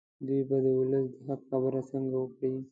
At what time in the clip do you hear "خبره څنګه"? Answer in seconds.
1.49-2.15